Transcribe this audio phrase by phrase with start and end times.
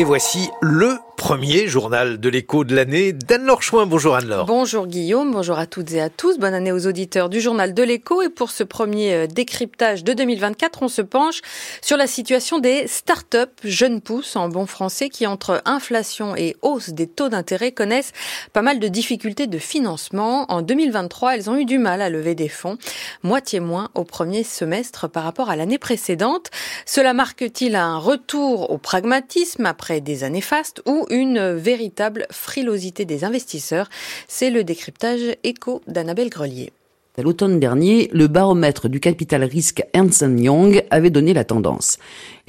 [0.00, 3.84] Et voici le premier journal de l'écho de l'année d'Anne-Laure Chouin.
[3.84, 4.46] Bonjour Anne-Laure.
[4.46, 6.38] Bonjour Guillaume, bonjour à toutes et à tous.
[6.38, 8.22] Bonne année aux auditeurs du journal de l'écho.
[8.22, 11.42] Et pour ce premier euh, décryptage de 2024, on se penche
[11.82, 16.88] sur la situation des start-up jeunes pousses en bon français qui, entre inflation et hausse
[16.88, 18.12] des taux d'intérêt, connaissent
[18.54, 20.50] pas mal de difficultés de financement.
[20.50, 22.78] En 2023, elles ont eu du mal à lever des fonds,
[23.22, 26.48] moitié moins au premier semestre par rapport à l'année précédente.
[26.86, 33.24] Cela marque-t-il un retour au pragmatisme après des années fastes ou une véritable frilosité des
[33.24, 33.88] investisseurs.
[34.28, 36.72] C'est le décryptage écho d'Annabelle Grelier.
[37.18, 41.98] L'automne dernier, le baromètre du capital risque Ernst Young avait donné la tendance.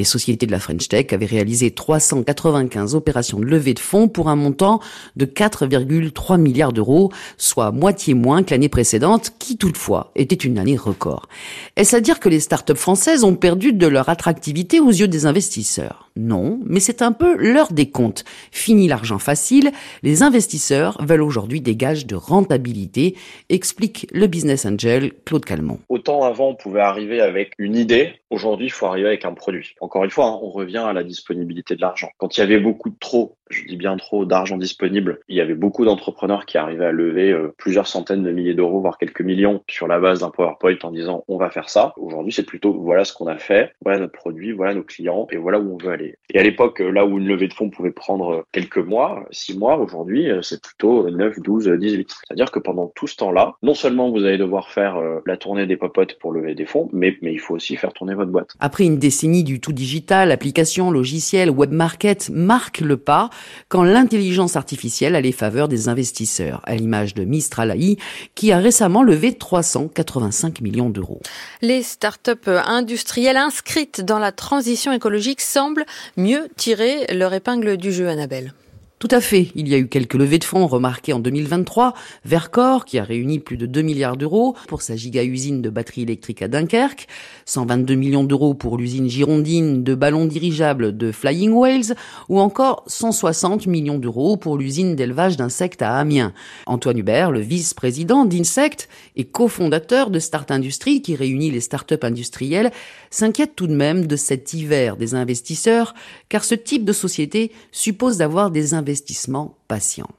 [0.00, 4.30] Les sociétés de la French Tech avaient réalisé 395 opérations de levée de fonds pour
[4.30, 4.80] un montant
[5.16, 10.78] de 4,3 milliards d'euros, soit moitié moins que l'année précédente, qui toutefois était une année
[10.78, 11.28] record.
[11.76, 15.26] Est-ce à dire que les startups françaises ont perdu de leur attractivité aux yeux des
[15.26, 16.10] investisseurs?
[16.16, 18.24] Non, mais c'est un peu l'heure des comptes.
[18.50, 19.70] Fini l'argent facile,
[20.02, 23.16] les investisseurs veulent aujourd'hui des gages de rentabilité,
[23.48, 25.78] explique le business angel Claude Calmont.
[25.88, 29.74] Autant avant on pouvait arriver avec une idée, aujourd'hui il faut arriver avec un produit.
[29.90, 32.10] Encore une fois, hein, on revient à la disponibilité de l'argent.
[32.16, 35.56] Quand il y avait beaucoup trop, je dis bien trop, d'argent disponible, il y avait
[35.56, 39.64] beaucoup d'entrepreneurs qui arrivaient à lever euh, plusieurs centaines de milliers d'euros, voire quelques millions
[39.68, 41.92] sur la base d'un PowerPoint en disant on va faire ça.
[41.96, 45.36] Aujourd'hui, c'est plutôt voilà ce qu'on a fait, voilà notre produit, voilà nos clients et
[45.38, 46.14] voilà où on veut aller.
[46.32, 49.76] Et à l'époque, là où une levée de fonds pouvait prendre quelques mois, six mois,
[49.76, 52.14] aujourd'hui, euh, c'est plutôt 9, 12, 18.
[52.28, 55.66] C'est-à-dire que pendant tout ce temps-là, non seulement vous allez devoir faire euh, la tournée
[55.66, 58.50] des popotes pour lever des fonds, mais, mais il faut aussi faire tourner votre boîte.
[58.60, 63.30] Après une décennie du tout digital, applications, logiciels, web market marquent le pas
[63.70, 67.96] quand l'intelligence artificielle a les faveurs des investisseurs, à l'image de Mistral AI,
[68.34, 71.22] qui a récemment levé 385 millions d'euros.
[71.62, 75.86] Les startups industrielles inscrites dans la transition écologique semblent
[76.18, 78.52] mieux tirer leur épingle du jeu, Annabelle.
[79.00, 79.48] Tout à fait.
[79.54, 81.94] Il y a eu quelques levées de fonds remarquées en 2023.
[82.26, 86.42] Vercor, qui a réuni plus de 2 milliards d'euros pour sa giga-usine de batteries électriques
[86.42, 87.06] à Dunkerque,
[87.46, 91.94] 122 millions d'euros pour l'usine girondine de ballons dirigeables de Flying Whales,
[92.28, 96.34] ou encore 160 millions d'euros pour l'usine d'élevage d'insectes à Amiens.
[96.66, 102.70] Antoine Hubert, le vice-président d'Insect et cofondateur de Start Industrie, qui réunit les start-up industrielles,
[103.08, 105.94] s'inquiète tout de même de cet hiver des investisseurs,
[106.28, 109.59] car ce type de société suppose d'avoir des investisseurs investissement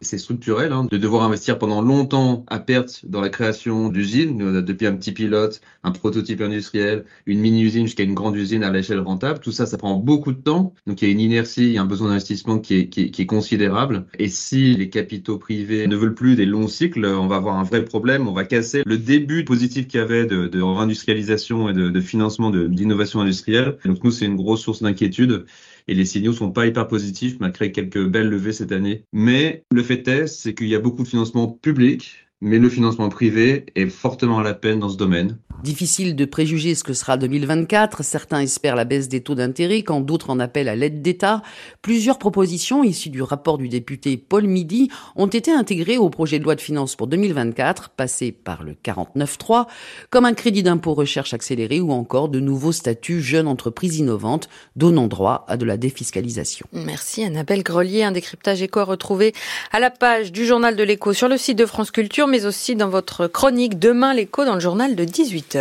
[0.01, 4.87] C'est structurel hein, de devoir investir pendant longtemps à perte dans la création d'usines, depuis
[4.87, 9.39] un petit pilote, un prototype industriel, une mini-usine jusqu'à une grande usine à l'échelle rentable.
[9.39, 10.73] Tout ça, ça prend beaucoup de temps.
[10.87, 13.21] Donc il y a une inertie, il y a un besoin d'investissement qui est, qui,
[13.21, 14.05] est, considérable.
[14.19, 17.63] Et si les capitaux privés ne veulent plus des longs cycles, on va avoir un
[17.63, 18.27] vrai problème.
[18.27, 22.01] On va casser le début positif qu'il y avait de, de réindustrialisation et de, de
[22.01, 23.77] financement d'innovation industrielle.
[23.85, 25.45] Donc nous, c'est une grosse source d'inquiétude
[25.87, 29.03] et les signaux sont pas hyper positifs malgré quelques belles levées cette année.
[29.11, 29.40] Mais
[29.71, 33.67] le fait est, c'est qu'il y a beaucoup de financement public, mais le financement privé
[33.75, 35.37] est fortement à la peine dans ce domaine.
[35.63, 38.03] Difficile de préjuger ce que sera 2024.
[38.03, 41.43] Certains espèrent la baisse des taux d'intérêt quand d'autres en appellent à l'aide d'État.
[41.83, 46.43] Plusieurs propositions issues du rapport du député Paul Midi ont été intégrées au projet de
[46.45, 49.67] loi de finances pour 2024, passé par le 49.3,
[50.09, 55.07] comme un crédit d'impôt recherche accéléré ou encore de nouveaux statuts jeunes entreprises innovantes donnant
[55.07, 56.65] droit à de la défiscalisation.
[56.73, 58.01] Merci Annabelle Grelier.
[58.01, 59.33] Un décryptage éco retrouvé
[59.71, 62.75] à la page du journal de l'écho sur le site de France Culture, mais aussi
[62.75, 65.57] dans votre chronique Demain l'écho dans le journal de 18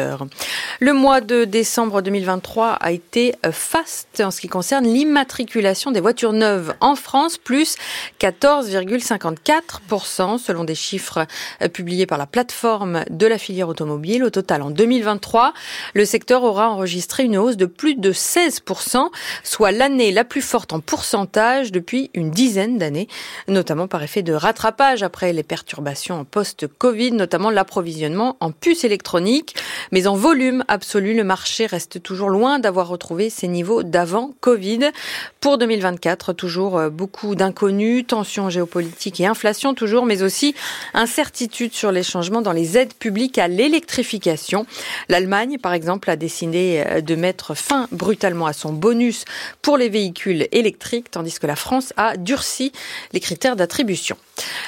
[0.82, 6.32] le mois de décembre 2023 a été faste en ce qui concerne l'immatriculation des voitures
[6.32, 7.76] neuves en France, plus
[8.18, 11.26] 14,54% selon des chiffres
[11.74, 14.24] publiés par la plateforme de la filière automobile.
[14.24, 15.52] Au total, en 2023,
[15.92, 19.10] le secteur aura enregistré une hausse de plus de 16%,
[19.44, 23.08] soit l'année la plus forte en pourcentage depuis une dizaine d'années,
[23.48, 26.24] notamment par effet de rattrapage après les perturbations en
[26.66, 29.54] post-Covid, notamment l'approvisionnement en puces électroniques.
[29.92, 34.90] Mais en volume absolu, le marché reste toujours loin d'avoir retrouvé ses niveaux d'avant Covid.
[35.40, 40.54] Pour 2024, toujours euh, beaucoup d'inconnus, tensions géopolitiques et inflation toujours, mais aussi
[40.94, 44.66] incertitude sur les changements dans les aides publiques à l'électrification.
[45.08, 49.24] L'Allemagne, par exemple, a décidé euh, de mettre fin brutalement à son bonus
[49.62, 52.72] pour les véhicules électriques, tandis que la France a durci
[53.12, 54.16] les critères d'attribution.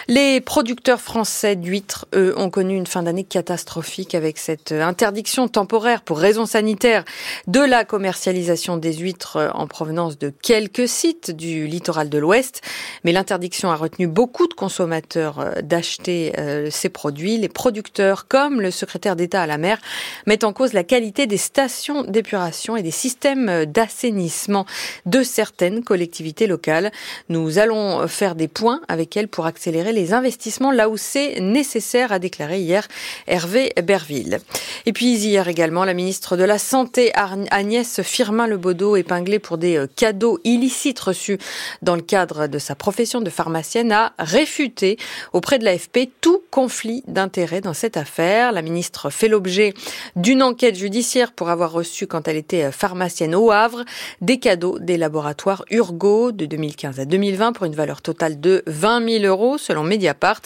[0.08, 6.02] Les producteurs français d'huîtres, eux, ont connu une fin d'année catastrophique avec cette interdiction temporaire
[6.02, 7.04] pour raisons sanitaires
[7.46, 12.62] de la commercialisation des huîtres en provenance de quelques sites du littoral de l'Ouest.
[13.04, 17.38] Mais l'interdiction a retenu beaucoup de consommateurs euh, d'acheter euh, ces produits.
[17.38, 19.78] Les producteurs, comme le secrétaire d'État à la mer,
[20.26, 24.66] mettent en cause la qualité des stations d'épuration et des systèmes d'assainissement
[25.06, 26.90] de certaines collectivités locales.
[27.28, 32.10] Nous allons faire des points avec elles pour accélérer les investissements là où c'est nécessaire,
[32.10, 32.88] a déclaré hier
[33.28, 34.40] Hervé Berville.
[34.86, 39.86] Et puis hier également, la ministre de la Santé Agnès Firmin-Lebaudot, épinglée pour des euh,
[39.94, 41.38] cadeaux illicites reçus
[41.80, 44.96] dans le cadre de sa profession de pharmacienne, a réfuté
[45.32, 48.50] auprès de l'AFP tout conflit d'intérêts dans cette affaire.
[48.50, 49.74] La ministre fait l'objet
[50.16, 53.84] d'une enquête judiciaire pour avoir reçu, quand elle était euh, pharmacienne au Havre,
[54.22, 59.20] des cadeaux des laboratoires Urgo de 2015 à 2020 pour une valeur totale de 20
[59.20, 60.42] 000 euros selon Mediapart.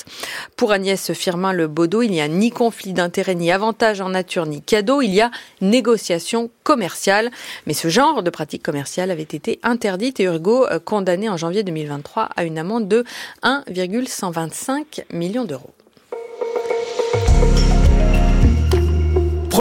[0.56, 4.47] Pour Agnès Firmin Le Baudot, il n'y a ni conflit d'intérêts, ni avantage en nature,
[4.47, 5.03] ni cadeau.
[5.03, 5.31] Il y a
[5.61, 7.31] négociation commerciale.
[7.67, 11.62] Mais ce genre de pratique commerciale avait été interdite et Urgo euh, condamné en janvier
[11.62, 13.05] 2023 à une amende de
[13.43, 15.75] 1,125 millions d'euros.